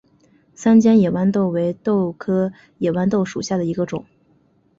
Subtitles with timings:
[0.55, 4.03] 三尖野豌豆为豆科野豌豆属下的一个种。